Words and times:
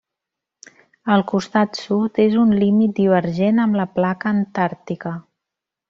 El 1.15 1.23
costat 1.31 1.77
sud 1.83 2.19
és 2.25 2.39
un 2.45 2.57
límit 2.63 2.97
divergent 3.03 3.63
amb 3.67 3.81
la 3.83 3.89
placa 3.99 4.33
antàrtica. 4.39 5.15